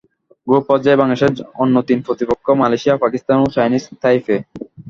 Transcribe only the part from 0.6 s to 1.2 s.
পর্যায়ে